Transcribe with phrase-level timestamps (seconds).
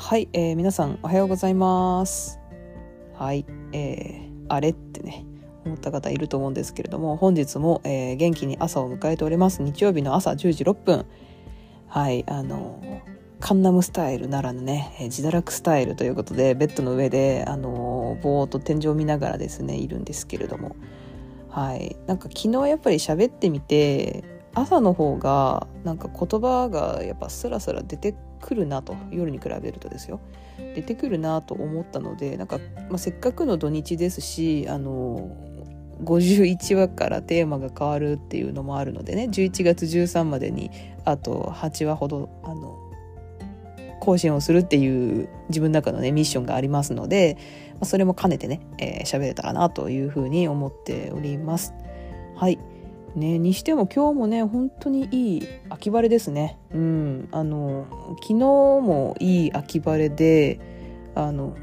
[0.00, 2.40] はい、えー、皆さんおはようございます。
[3.14, 5.26] はい、えー、あれってね
[5.66, 9.62] 思った方いると思うんですけれども本日も、えー、元気に朝を迎えております。
[9.62, 11.06] 日曜日の朝10時6分。
[11.86, 12.82] はいあの
[13.40, 20.76] カンナムスタイルならぬね、えー、自堕落スタイルということでベッドの上であのぼーっと天井を見ながらですねいるんですけれども。
[21.50, 30.20] はいなんか昨日やっぱり喋ってみて朝の方がなんか言葉がやっぱスラスラ出てくるなと夜に比べるとですよ
[30.74, 32.58] 出てくるなと思ったのでなんか、
[32.88, 35.36] まあ、せっかくの土日ですしあの
[36.04, 40.70] 51話からテーマが変わるっていうのもあるのでね11月13までに
[41.04, 42.78] あと8話ほどあの
[44.00, 47.36] 更新をするっていう自分の中のねミッションがありますので、
[47.74, 51.74] まあ、それも兼ねてね喋、えー、れたらなというふうに思っております。
[52.34, 52.58] はい
[53.16, 56.58] ね、にしても今日もね本当にいい秋晴れですね。
[56.72, 57.86] うん、あの
[58.22, 60.60] 昨日もいい秋晴れで
[61.14, 61.56] あの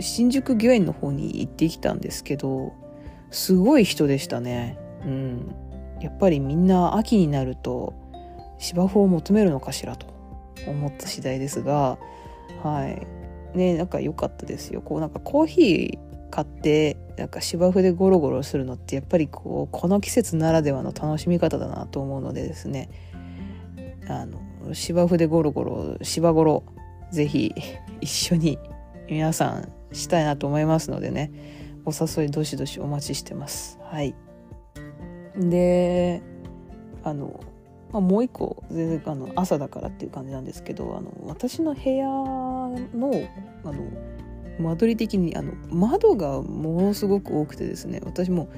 [0.00, 2.72] 新宿御苑の方に行ってきたんですけど
[3.30, 4.76] すごい人でしたね。
[5.04, 5.54] うん、
[6.00, 7.94] やっぱりみんな秋になると
[8.58, 10.06] 芝生を求めるのかしらと
[10.66, 11.98] 思った次第ですが
[12.62, 14.82] はいねなんか良かったですよ。
[14.82, 22.88] こうなんかコーヒー買ってなんか芝生でゴロゴロするのってやっぱりこうこの季節ならではの楽しみ方だなと思うのでですね。
[24.08, 26.64] あの芝生でゴロゴロ芝ゴロ
[27.12, 27.54] ぜひ
[28.00, 28.58] 一緒に
[29.08, 31.32] 皆さんしたいなと思いますのでね。
[31.84, 33.78] お誘いどしどしお待ちしてます。
[33.82, 34.14] はい。
[35.36, 36.22] で
[37.02, 37.40] あの、
[37.92, 42.78] まあ、もう一個全然あの朝だからっていう感じなんですけどあの私の部屋の
[43.64, 43.74] あの
[44.60, 48.48] 間取り的にあの窓がものすごく多くてですね私も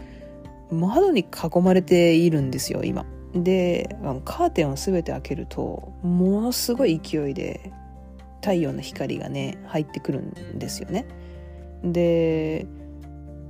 [0.70, 3.04] 窓に囲まれているんですよ今。
[3.34, 7.72] であのカーテンを全て開けるとものすごい勢いで
[8.42, 11.06] 太陽の光がね入ってくるんですよね。
[11.84, 12.66] で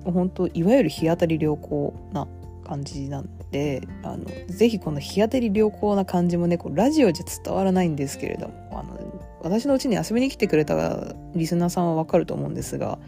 [0.04, 2.26] 本当いわゆる日当たり良好な
[2.64, 8.98] 感じなんであのぜひこの日当たり良好な感じもねこうラジオじゃ伝わらないんですけれどもあの
[9.42, 12.98] 私のうちに遊びに来てくれたリスナーさんはわかると思うんですが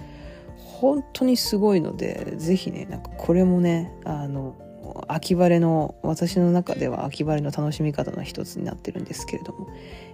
[0.57, 4.57] 本当にすごいのでぜひねなんかこれもねあの
[5.09, 9.69] 秋晴れの私の中では秋晴れの楽しみ方の一つになってるんですけれども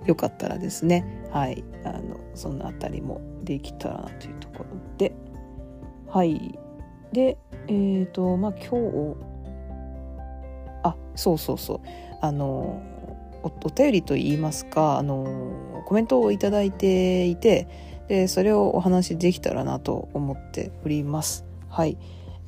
[0.07, 4.67] よかったらですねはいあのその辺りもできたらなというところ
[4.97, 5.13] で
[6.09, 6.59] はい
[7.13, 9.17] でえっ、ー、とまあ今日
[10.83, 11.81] あそうそうそう
[12.21, 12.83] あの
[13.43, 17.69] お便りといいますかあのコメントを頂いていて
[18.09, 21.45] でそれをお話しできたらなと思っております。
[21.69, 21.97] はい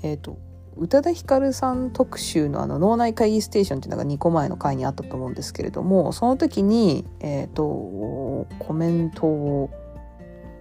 [0.02, 0.36] えーと、
[0.76, 7.64] 宇多田ヒカルさん特集のあの脳内会議ステーションっていうのが2個前の回にあったと思うんですけれどもその時に、えーと、
[8.58, 9.70] コメントを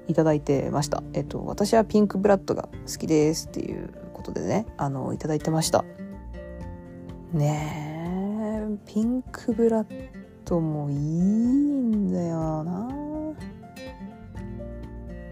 [0.07, 1.01] いただいてました。
[1.13, 5.83] えっ、ー、と私はピンクブラッドが好きですっていうことでねあのいただいてました。
[7.33, 10.20] ねえピンクブラッド
[10.51, 12.89] ドもいいんだよな。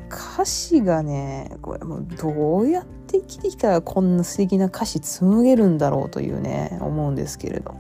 [0.10, 7.76] 歌詞がねこれもうどうやって生きてきたらこんな素敵な歌詞紡げるんだろうというね思うんですけれど。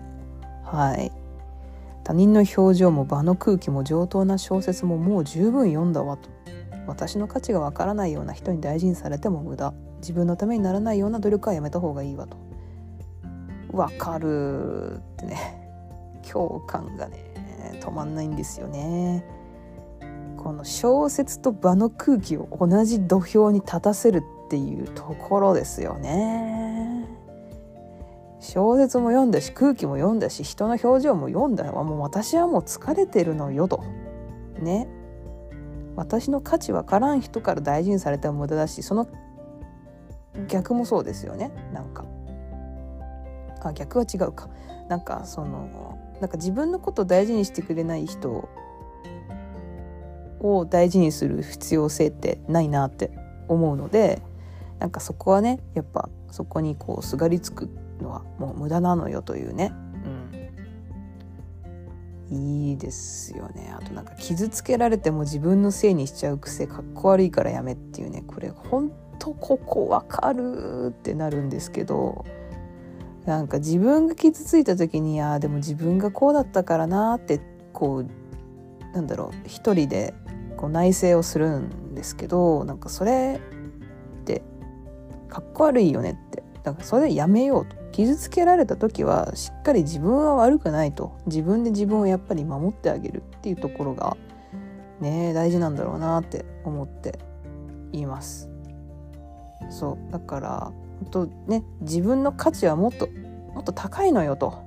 [0.65, 1.11] はい。
[2.03, 6.29] 他人の表情も場の空気も上等な小説ももう十分読んだわと。
[6.87, 9.73] 私の価値がわからないような人に大事にされても無駄。
[10.01, 12.37] 自分のためにならないような努力はやめた方がいいわと。
[13.71, 15.55] わかるってね。
[16.29, 17.28] 共感がね。
[17.73, 19.23] 止まんないんですよね。
[20.37, 27.05] この小説と場の空気を同じ土俵に立たせるっていうところですよね。
[28.39, 33.83] 小説も読んだし空気も読んだし人の表情も読んだもう私はもう疲れてるのよと。
[34.59, 34.87] ね。
[35.95, 39.09] 私の価値わからん人から大事にされても無駄だしその
[40.47, 42.05] 逆もそうですよねなんか。
[43.61, 44.47] あ逆は違うか。
[44.87, 48.49] なんかそのなんか自分のこと大事にしてくれない人
[50.41, 53.11] を大事にする必要性ってないなって
[53.47, 54.21] 思うので
[54.79, 57.69] なんかそこはねやっぱそこにこうすがりつく
[58.01, 59.73] のはもう無駄なのよというね、
[62.31, 63.73] うん、いいですよね。
[63.77, 68.23] あとなんか傷つけられても自分のせいにしちゃう癖かっこ悪いからやめっていうね。
[68.25, 72.25] これほんとここわかるってなるんですけど
[73.29, 77.39] なんか自分が傷ついた時にああでも自分がこうだったからなって
[77.73, 80.15] こうなんだろう一人で
[80.57, 83.39] こう内省をするんですけどなんかそれ
[84.21, 84.41] って
[85.27, 86.41] かっこ悪いよねって。
[86.63, 87.77] だからそれでやめようと。
[87.91, 91.15] 傷つけられた時はしっかり自分は悪くないと。
[91.27, 94.17] 自分で自分をやっぱり守ってあげるっていうところが
[95.01, 97.19] ね大事なんだろうなって思って
[97.91, 98.49] います。
[99.69, 103.07] そうだから本当ね自分の価値はもっと
[103.53, 104.63] もっと高いのよと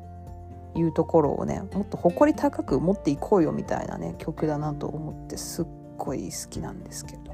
[0.74, 5.66] いうところをねもっと誇り高く持っていこうよみたいなね曲だなと思ってすっ
[5.98, 7.32] ごい好きなんですけど。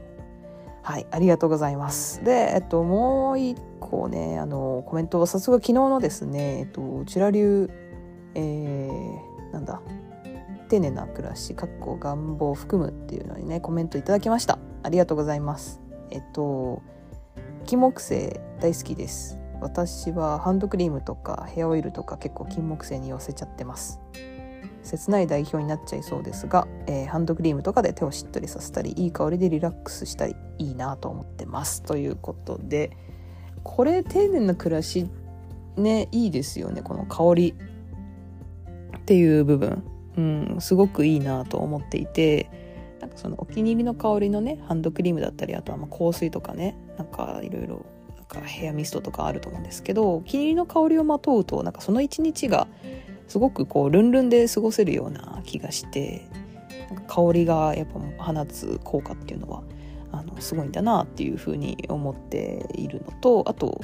[0.89, 2.25] はいありがとうございます。
[2.25, 7.69] でえっともう一個ねあのコメントを早速昨日のですねえっとチラ流
[8.35, 9.83] えー、なんだ
[10.71, 14.59] 丁寧な暮らしかっこ願望を含むっていうのにねコメントいただきました。
[14.83, 15.83] ありがとうございます。
[16.11, 16.83] えっと
[17.69, 19.39] 金木犀大好きです。
[19.61, 24.01] 私はハンドクリームとかヘアオイルとか結構金木犀に寄せちゃってます。
[24.83, 31.83] 切ない代表になっちゃいそうですが、えー、ハンドクリームとかで手をしっとりさせたりいい香りでリラックスしたりいいなと思ってます。
[31.83, 32.97] ということで
[33.65, 35.07] これ丁寧な暮らし
[35.77, 36.81] ねいいですよね。
[36.81, 37.55] この香り
[38.97, 39.85] っていう部分、
[40.17, 42.49] うん、すごくいいなと思っていて
[43.03, 47.87] なんかそのお気に入りの香りのねハンドクリームだったりあとはま香水とかねなんかいろいろ
[48.45, 52.67] ヘアミストとかあると思うんですけどお気に入りの香りをまとうとなんかその一日が
[53.27, 56.27] すごくこうルンルンで過ごせるような気がして
[56.91, 59.63] なんか香りがやっぱ放つ効果っていうのは
[60.13, 63.81] あのすごいんだなっていうふうに思っているのとあと、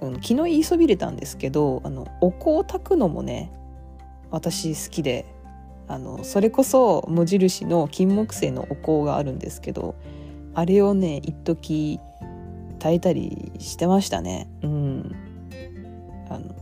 [0.00, 3.52] うん、昨日言いそびれたんですけどあのお香を炊くのもね
[4.30, 5.26] 私好きで
[5.88, 9.94] あのそれこそ無印の金木犀のお香があるんですけど
[10.54, 12.00] あれをね一時
[12.86, 14.48] 炊いたりしてましたね。
[14.62, 15.16] うん。
[16.28, 16.54] あの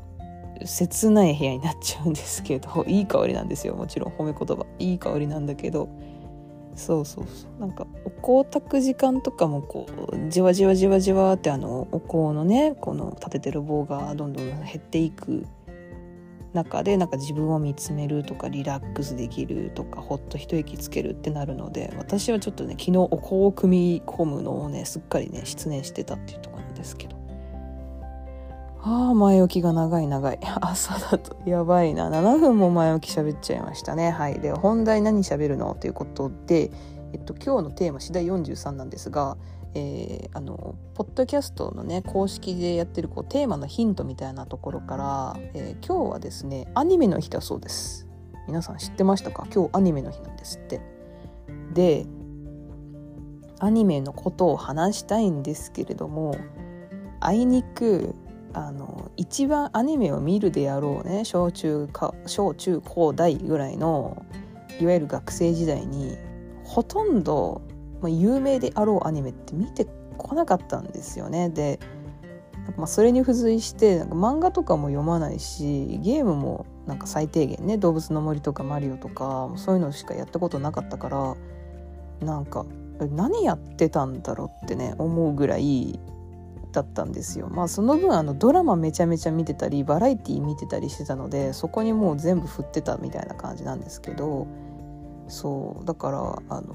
[0.65, 4.65] 切ない部屋になっちゃうんですけど いい香りなんですよもちろん褒め言葉。
[4.79, 5.89] いい香りなんだけど。
[6.77, 7.61] そうそうそう。
[7.61, 15.47] なんかお香炊く時間とかもこうじわじわじわじわってあのお香のねこの立ててる棒がどんどん減っていく
[16.55, 27.17] 中でなんか自分を見つめるとかリラックスできるとかほっと一息つけるってなるので私はちょっとね昨日お香を組み込むのをねすっかりね失念してたっていうとこなんですけど。
[28.87, 30.39] ああ前置きが長い長い。
[30.61, 32.11] 朝だとやばいな。
[32.11, 34.11] 7分も前置き喋っちゃいましたね。
[34.11, 34.41] はい。
[34.41, 35.75] で本題何喋るの？
[35.75, 36.71] ということで
[37.15, 39.39] えっと今日のテーマ次第43なんですが
[39.75, 48.07] えー、あのポッドキャストのね公式でやってるこうテーマのヒントみたいなところから、えー、今日はですねアニメの日だそうです。
[48.47, 49.47] 皆さん知ってましたか？
[49.53, 50.81] 今日アニメの日なんですって。
[51.73, 52.07] で
[53.59, 56.37] アニメのことを話したいんですけれども
[57.21, 58.15] あいにく
[58.53, 64.25] あの一番アニメを見るであろうね小中か小中高大ぐらいの
[64.81, 66.17] いわゆる学生時代に
[66.65, 67.63] ほとんど
[68.05, 69.87] まあ、有名であろうアニメって見て
[70.19, 71.49] こなかったんですよね。
[71.49, 71.81] で
[72.77, 81.37] まあそれに付随してなんか漫画とかも読まないしゲームもなんか最低限ね「動物の森」とか「マリオ」とかそういうのしかやったことなかったから
[82.21, 82.67] なんか
[83.11, 85.99] 何やってたんだろうってね思うぐらい
[86.73, 87.49] だったんですよ。
[87.49, 94.47] まあその分あのドラマめちゃめちゃ見てたりバラエティー見てたりしてたのでそこにもう全部振ってたみたいな感じなんですけど
[95.29, 96.19] そうだから
[96.49, 96.75] あの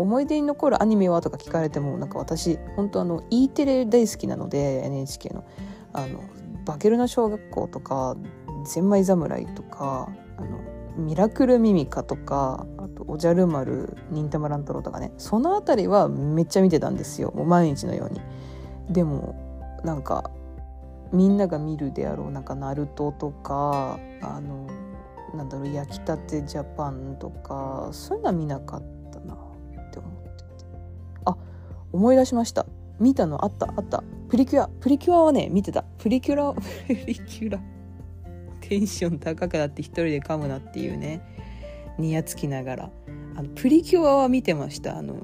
[0.00, 5.44] 思い出に残るアニメはとか聞かれてもなんか私本当あの E テレ大好きなので NHK の
[5.92, 6.20] 「あの
[6.64, 8.16] バケルの小学校」とか
[8.64, 10.58] 「ゼンマイ侍」とかあの
[10.96, 15.12] 「ミラクルミミカ」とかあと「おじゃる丸」「忍たま乱太郎」とかね。
[15.18, 17.32] その辺りはめっちゃ見てたんですよ。
[17.34, 18.20] もう毎日のように。
[18.90, 19.34] でも
[19.84, 20.30] なんか
[21.12, 24.66] みんなが見るであろうなんかナルトとかあの
[25.34, 28.99] なんだろう焼きたてジャパンとかそういうのは見なかった。
[31.92, 32.66] 思い出しました。
[32.98, 33.72] 見たのあった？
[33.76, 34.02] あった。
[34.28, 34.68] プリキュア。
[34.80, 35.82] プリキュアはね見てた。
[35.98, 37.60] プリキュラ プリキュラ。
[38.60, 41.20] テンション高くなって一人で噛むなっていうね。
[41.98, 42.90] にやつきながら。
[43.36, 44.98] あのプリキュアは見てました。
[44.98, 45.16] あの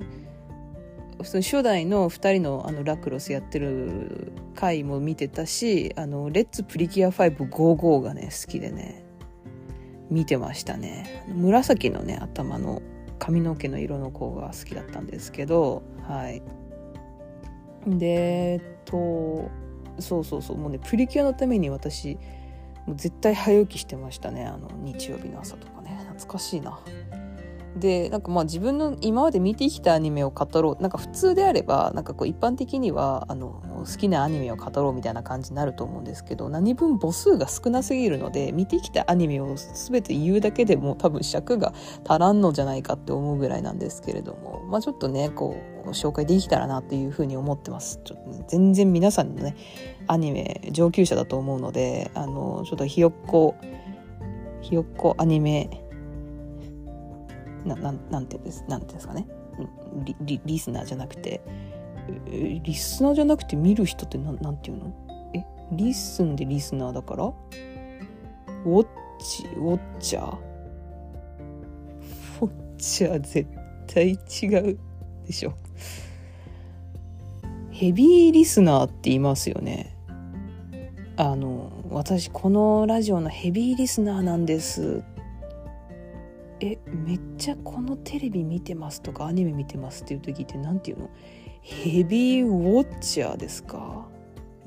[1.22, 9.02] その初代の2人のあのラクロスやってる回も見てたし「あのレッツプリキュア555」がね好きでね。
[10.10, 11.24] 見てましたね。
[11.34, 12.82] 紫のね頭の
[13.18, 16.42] 髪の毛の色の子が好きだったんですけどはい。
[17.86, 19.50] でえっと
[19.98, 22.18] そうそうそうもうねプリキュアのために私
[22.86, 25.96] もう絶対早起きしてましたねあの日曜日の朝とかね。
[26.08, 26.78] 懐かしいな。
[27.76, 30.82] でなんかまあ自分の今まで見てきたアニメを語ろう。
[30.82, 41.72] なんか普通であればなんかこう一般的にはあの好きなアニメを語ろうみたいな感じになると思うんですけど何分母数が少なすぎるので見てきたアニメを全て言うだけでも多分尺が
[42.06, 48.00] 足らんのじゃないかって思うぐらいなんですけれどもまあちょっとねこう紹介できたらなっていうふうに思ってます。
[48.02, 49.54] ちょっと、全然皆さんのね
[50.08, 53.54] アニメ上級者だと思うのであのちょっとひよっこ
[54.62, 55.70] ひよっこアニメ
[57.64, 59.26] なななんていうんですなんていうんですかね。
[60.04, 61.40] リリリスナーじゃなくて
[62.62, 64.92] リスナーじゃなくて見る人ってなんなんていうの？
[65.34, 67.24] えリスンでリスナーだから？
[67.24, 68.86] ウォッ
[69.18, 70.36] チウォッチャー？
[72.40, 73.48] ウォッチャー絶
[73.86, 74.78] 対違う
[75.26, 75.54] でしょ。
[77.70, 79.94] ヘビーリスナーって言いますよね。
[81.16, 85.02] あの私このラジオのヘビーリスナーなんです。
[86.60, 91.10] えめっちゃこのテレビ見てますとかアニメ見てますっていう時って何て言うの？
[91.68, 94.06] ヘビーウォッチャーですか？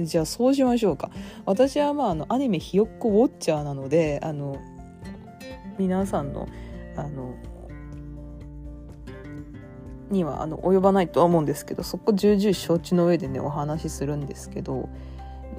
[0.02, 1.12] じゃあそうしましょうか。
[1.46, 4.58] 私はまああのアニメひよっこウォッチャーなのであの
[5.78, 6.50] 皆さんの
[6.98, 7.36] あの
[10.10, 14.90] にはあの及ばないとは思うんですけどそこ重々承知の上でねお話しするんですけど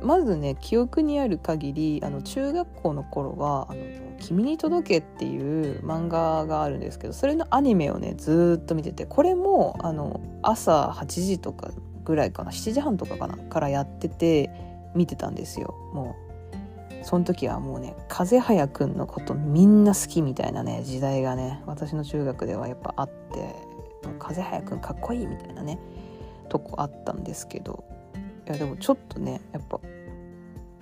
[0.02, 3.80] まずね記憶にある限りあの中学校の頃は「あの
[4.19, 11.71] 君に届け」っていう漫画があるんですけどそれのアニメをねずっと見ててこれもあの朝8時とか
[12.04, 14.50] ぐらいかな7時半とかかなからやってて
[14.95, 15.75] 見てたんですよ。
[15.92, 16.30] もう
[17.02, 23.54] その時はもうね風早くんのことみんな好きみたいなね時代がね私の中学ではやっぱあって
[24.19, 25.78] 風早くんかっこいいみたいなね
[26.49, 28.00] とこあったんですけどい
[28.52, 29.80] やでもちょっとねやっぱ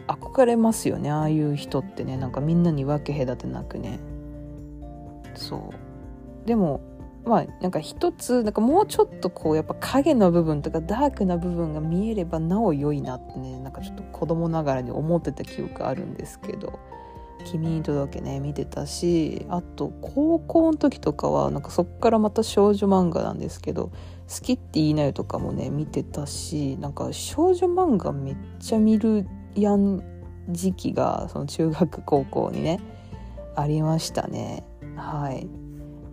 [0.08, 2.16] 憧れますよねああいう人ってね。
[2.16, 3.98] なんかみんなに分け隔てなくね。
[5.34, 6.48] そう。
[6.48, 6.80] でも
[7.24, 16.78] まあなんか一つなんかもうちょっとこうやっぱ影の部分とかダークな部分が見えればなお良いなってねなんかちょっと子供ながらに思ってた記憶あるんですけど
[17.44, 23.90] 「君に届けね」見てたしあと高校の時とかはなんかそっからまた少女漫画なんですけど
[24.28, 30.02] 「好きって言いなよ」とかもね見てたしなんか少女漫画めっちゃ見るやん
[30.50, 32.80] 時期がその中学高校にね
[33.56, 34.64] ありましたね。
[34.96, 35.48] はい。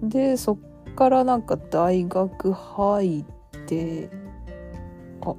[0.01, 4.09] でそっからなんか大学入って
[5.21, 5.35] あ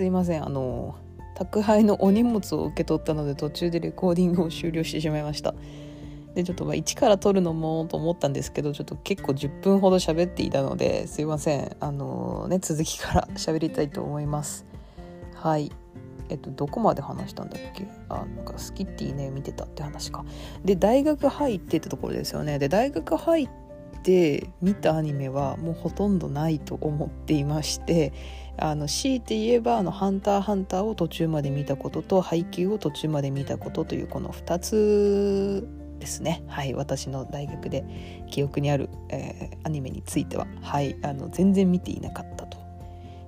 [0.00, 0.46] すいません。
[0.46, 0.94] あの
[1.34, 5.54] 宅配のお荷物を受け取ったので途中でレコーディングを終了してしまいました。
[6.34, 11.76] でちょっとまあ一から撮るのもと思ったんですけどちょっと結構10分ほど喋っていたのですいません。
[11.80, 14.64] あのね続きから 喋りたいと思います。
[15.34, 15.70] はい。
[16.30, 17.86] えっとどこまで話したんだっけ？
[18.08, 20.24] あなんか好きっていいね見てたって話か。
[20.64, 22.58] で大学入ってってところですよね。
[22.58, 23.48] で大学入っ
[24.02, 28.12] て見たアニメはもうほとんどないと思っていまして
[28.56, 36.42] あの強いて言えばあの「ハンターハンター」を途中まで見たことと配給を途中まで見たことというこの2つですね。
[36.46, 37.84] はい私の大学で
[38.28, 40.46] 記憶にある、えー、アニメについては。
[40.60, 42.58] はいあの全然見ていなかったと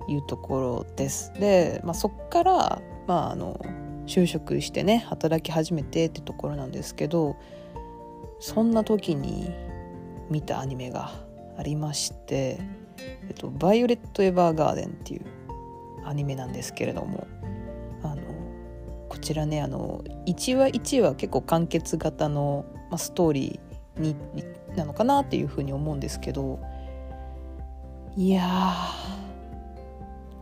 [0.09, 1.33] いうところです。
[1.39, 3.61] で、まあ、そっからまああの
[4.07, 7.37] 就職してね働き始めてってところなんですけど
[8.41, 9.51] そんな時に
[10.31, 11.11] 見たアニメが
[11.57, 12.59] ありまして、
[13.29, 15.25] えっと「バイオレット・エヴァーガーデン」っていう
[16.05, 17.27] アニメなんですけれども
[18.03, 18.23] あの
[19.09, 24.17] こちらねあの1話1話結構完結型の、まあ、ストーリーに
[24.77, 26.59] なのかなっていうふうに思うんですけど
[28.17, 28.51] いや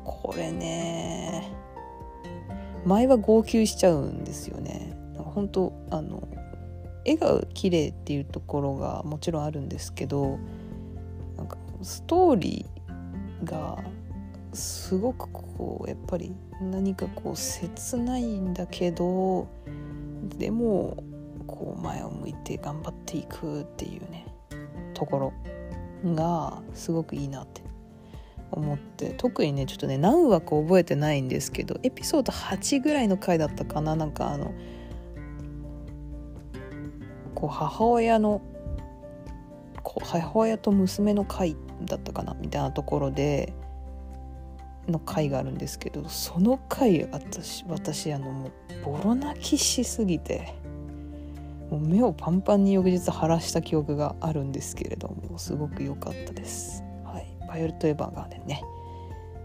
[0.05, 1.53] これね
[2.85, 4.97] 前は号泣しちゃうんですよね。
[5.17, 6.27] 本当あの
[7.05, 10.39] 絵が綺麗っていうところがもちろんあるんですけど
[11.37, 13.79] なんかストーリーが
[14.53, 19.49] すごくこうやっぱり何かこう切ないんだけど
[20.39, 21.03] でも
[21.47, 24.27] こう前を向いて頑張っていくっていうね
[24.95, 25.33] とこ
[26.05, 27.63] ろがすごくいいなって
[28.51, 34.53] 思って特にねちょっとね何話か覚えてないんですけどエピソード8ぐらいの回だったかななんかあの
[37.41, 38.43] こう母親の
[39.83, 41.57] こう母親と娘の回
[41.87, 43.55] だったかなみたいなところで
[44.87, 48.51] の回があるんですけどその回私私あのもう
[48.85, 50.55] ボロ泣きしすぎて
[51.71, 56.83] もう目をパンパンに翌日晴らした記憶があるんですけれどもすごく良かったです。
[57.05, 58.63] はい、バイオレット・エヴァーガーデンね。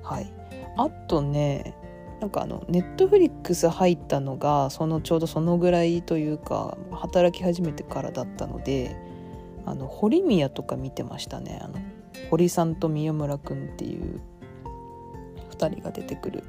[0.04, 0.34] はい、
[0.76, 1.76] あとね
[2.20, 8.96] なんかあのネットフリックス入ったのがそのちょうどそのぐらいというか働き始めてからだったので
[9.66, 11.60] あの堀宮とか見てましたね。
[11.62, 11.76] あの
[12.30, 14.22] 堀さんと宮村くんっていう
[15.52, 16.44] 2人が出てくる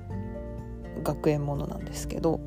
[1.03, 2.41] 学園ものなんですけど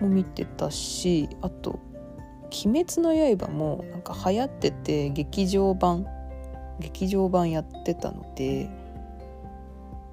[0.00, 1.78] も見てたしあと
[2.66, 6.06] 「鬼滅の刃」もなんか流行ってて劇場版
[6.80, 8.68] 劇場版やってたので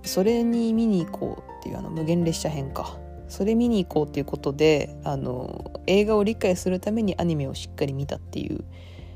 [0.03, 2.97] それに見に行こうっていうあの無限列車編か。
[3.27, 8.63] それ見に行こうっていうことであの映画を理解するためにアニメをしっかり見たっていう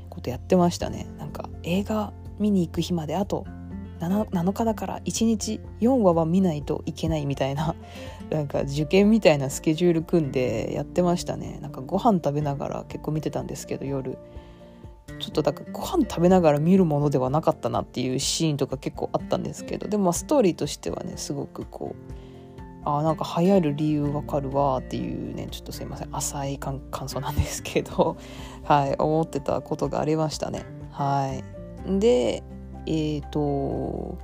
[0.08, 1.08] ことやってましたね。
[1.18, 3.44] なんか映画見に行く日まであと
[4.00, 7.74] 7, 7日だから1日4話は見ないといけないみたいな
[8.30, 11.58] なんか受験みたいなスケジュール組んでやってましたね。
[11.60, 14.16] なんかご飯食べながら結構見てたんですけど夜。
[15.18, 22.24] ちょっとだからご飯食べながら見るものではなかったなっていうシーンとか結構あったんですけどでもストーリーとしてはねすごくこう
[22.86, 26.14] あなんか流行る理由わかるわっていうねちょっとすいません。
[26.14, 28.16] 浅い感想なんですけど。
[28.64, 28.94] はい。
[28.98, 30.64] 思ってたことがありましたね。
[30.90, 31.32] は
[31.86, 31.98] い。
[31.98, 32.42] で
[32.86, 34.18] えっ、ー、と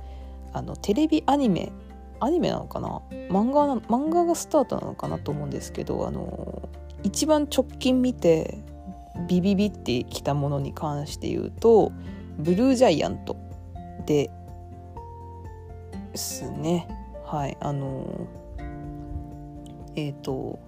[0.53, 1.71] あのテレビアニメ
[2.19, 3.01] アニメなのかな？
[3.29, 6.69] 漫画漫画がスタートなのかなと思うんですけどあの
[7.03, 8.63] 一番直近見て
[9.27, 11.91] ビビビってきたものに関して言うと
[12.37, 13.35] ブルージャイアント
[14.05, 14.29] で
[16.15, 16.87] すね。
[17.25, 18.27] はいあの
[19.95, 20.59] えっ、ー、と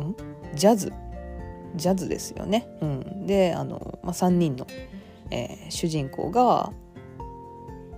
[0.00, 0.14] ん？
[0.54, 0.92] ジャズ。
[1.74, 2.68] ジャズですよね。
[2.80, 4.66] うん、であの、まあ、3人の、
[5.30, 6.72] えー、主人公が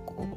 [0.05, 0.27] こ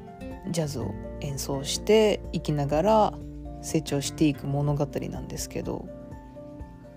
[0.46, 3.14] うジャズを演奏して生きながら
[3.62, 6.01] 成長していく物語なんですけど。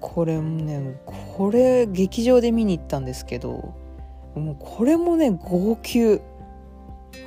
[0.07, 3.73] これもねこれ劇場で見に行ったんですけど
[4.35, 6.21] もうこれもね号泣。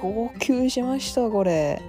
[0.00, 1.82] 号泣しましたこれ。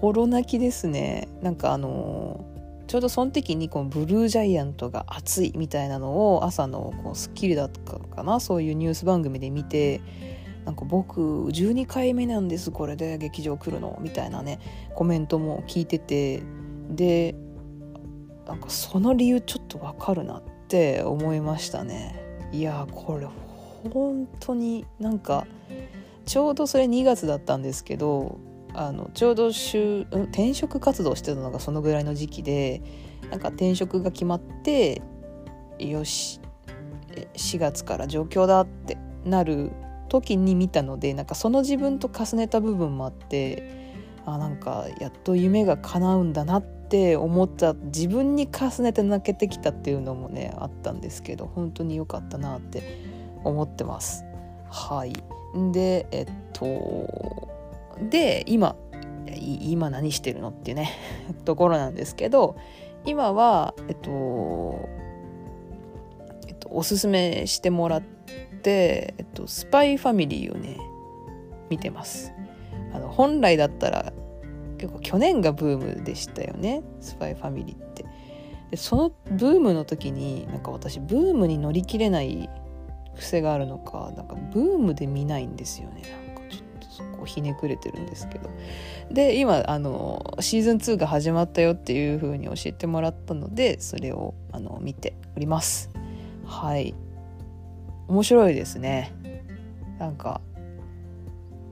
[0.00, 1.28] ボロ泣きですね。
[1.42, 2.42] なんかあの
[2.86, 10.00] ちょうどその時にこのブルージャイアントが熱いみたいなのを朝のこう『スッキリ』だったかなそういうニュース番組で見て
[10.64, 14.58] なんか僕12回目なんですこれで劇場来るのみたいなね
[14.94, 16.42] コメントも聞いてて
[16.90, 17.34] で
[18.46, 22.20] なんかその理由ちょっとわかるなって思いましたね。
[22.52, 23.26] いやこれ
[23.90, 25.46] 本当になんか
[26.26, 28.38] ちょうどそれ2月だったんですけど
[28.74, 32.82] あのちょうど転職活動してたのがそのぐらいの時期で
[33.30, 35.02] なんか転職が決まって
[35.78, 36.40] よし
[37.34, 39.72] 4月から上京だってなる
[40.08, 52.82] 時に見たのでなんかその自分と重ねた部分もあってあなんかやっと夢が叶うんだなっって思った自分に重ねて泣けてきたっていうのもねあったんですけど本当に良かったなって
[53.44, 54.26] 思ってます。
[54.68, 55.14] はい
[55.72, 57.48] でえっと
[58.10, 58.76] で今
[59.40, 60.90] 今何してるのっていうね
[61.46, 62.56] ところなんですけど
[63.06, 64.78] 今はえっと
[66.46, 68.02] えっとおすすめしてもらっ
[68.62, 70.76] て、えっと、スパイファミリーをね
[71.70, 72.34] 見てます
[72.92, 74.12] あの本来だったら
[74.82, 78.04] 結構去年がブームでしたよねスパイファミリーって。
[78.72, 82.50] でそのブームの時になんか私ブームに乗り切れない
[83.14, 86.02] 癖があるのかなんかブームで見ないんですよね。
[86.26, 88.50] なんかちょっとそこひねくれてるんですけど。
[89.10, 95.90] で今あのシーズン2が始まったよっていう風に教えてもらったのでそれをあの見ております。
[96.44, 96.92] はい。
[98.08, 99.12] 面白いですね。
[100.00, 100.40] なんか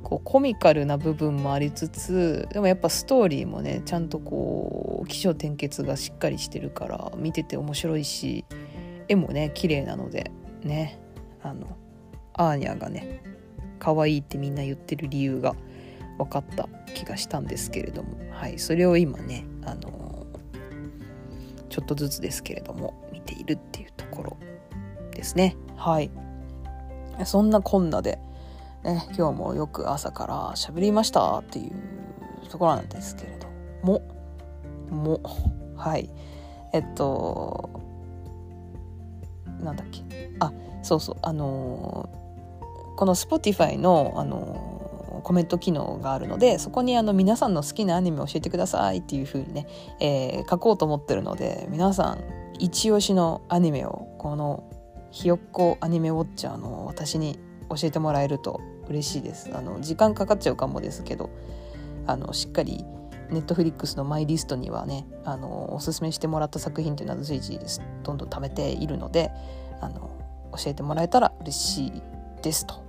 [0.02, 8.44] こうコミカルな部分もありつつでもやっぱストーリーもねちゃんとこう起承転結がしっかりしてるから見てて面白いし
[9.08, 10.30] 絵もね綺麗なので
[10.62, 11.00] ね
[11.42, 11.76] あの
[12.34, 13.22] アーニャがね
[13.78, 15.54] 可愛いってみんな言ってる理由が
[16.18, 20.26] 分かった気がしたんですけれども、はい、それを今ね、あの、
[21.70, 24.36] ちょっとずつですけれども見ているっていうところ
[25.12, 25.56] ですね。
[25.76, 26.10] はい、
[27.24, 28.18] そんなこんなで、
[28.84, 33.48] ね、今日もよく朝から喋りましたっていうところなんですけれど
[33.82, 34.02] も。
[34.90, 35.20] も。
[35.76, 36.10] はい。
[36.72, 37.70] えっと
[39.60, 40.02] なんだっけ。
[40.40, 41.16] あそうそう。
[41.22, 42.08] あの
[42.96, 44.70] この Spotify のあの
[45.22, 49.66] コメント機能があるのでそこにあの皆さんの好きなアニメ教えてくださいっていう風にね、
[50.00, 52.24] えー、書こうと思ってるので皆さん
[52.58, 54.64] 一押しのアニメをこの
[55.10, 57.38] ひよっこアニメウォッチャーの私に
[57.70, 59.50] 教えてもらえると嬉しいです。
[59.54, 61.30] あの時間かかっちゃうかもですけど
[62.06, 62.84] あのしっかり
[63.30, 67.58] ネットフリックスのマイリストにはねあのおすすめしてもらった作品っていうのは随時
[68.02, 69.30] どんどん貯めているので
[69.80, 70.10] あの
[70.56, 72.02] 教えてもらえたら嬉しい
[72.42, 72.82] ですと。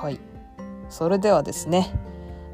[0.00, 0.20] はい。
[0.88, 1.92] それではですね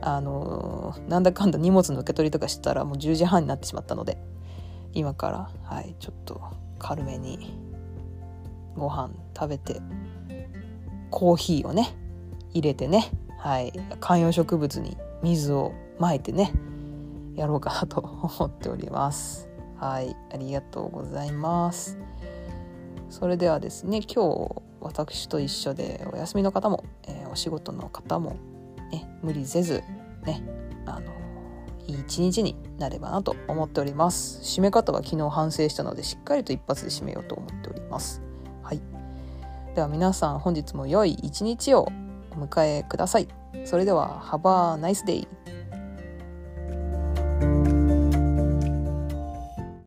[0.00, 4.18] あのなんだかんだ荷物の受け取りとかしたらもう10時半になってしまったので
[4.92, 6.42] 今からはいちょっと
[6.78, 7.58] 軽めに
[8.74, 9.80] ご飯食べて
[11.14, 11.94] コーヒーをね
[12.54, 16.52] 入れてね、はい、観葉植物に水をまいてね
[17.36, 19.48] やろうかなと思っております。
[19.76, 21.96] はいありがとうございます。
[23.10, 28.36] それではですね今日私と一緒でお休みの方も、えー、お仕事の方も、
[28.90, 29.84] ね、無理せず
[30.24, 30.42] ね
[30.84, 31.12] あの
[31.86, 38.23] いい一日になればなと思っております締め方は昨日反省したのでしっかりと一発で締めようと思っております
[39.74, 41.88] では皆さん本日も良い一日を
[42.30, 43.26] お迎えください。
[43.64, 45.26] それでは、Have a nice day!